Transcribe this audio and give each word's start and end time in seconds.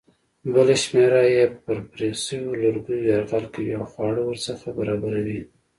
بله 0.53 0.75
شمېره 0.83 1.23
یې 1.33 1.43
پر 1.63 1.77
پرې 1.89 2.09
شویو 2.23 2.59
لرګیو 2.61 3.07
یرغل 3.09 3.45
کوي 3.53 3.71
او 3.79 3.85
خواړه 3.91 4.21
ورڅخه 4.25 4.69
برابروي. 4.77 5.41